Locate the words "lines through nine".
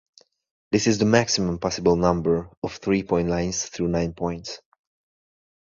3.29-4.13